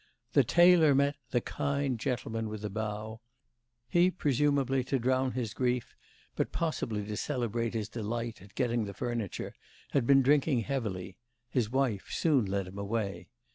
The 0.33 0.43
tailor 0.43 0.95
met 0.95 1.15
the 1.29 1.41
'kind 1.41 1.99
gentlemen' 1.99 2.49
with 2.49 2.65
a 2.65 2.71
bow; 2.71 3.21
he, 3.87 4.09
presumably, 4.09 4.83
to 4.85 4.97
drown 4.97 5.33
his 5.33 5.53
grief, 5.53 5.95
but 6.35 6.51
possibly 6.51 7.05
to 7.05 7.15
celebrate 7.15 7.75
his 7.75 7.87
delight 7.87 8.41
at 8.41 8.55
getting 8.55 8.85
the 8.85 8.95
furniture, 8.95 9.53
had 9.91 10.07
been 10.07 10.23
drinking 10.23 10.61
heavily; 10.61 11.17
his 11.51 11.69
wife 11.69 12.07
soon 12.09 12.45
led 12.47 12.65
him 12.65 12.79
away. 12.79 13.27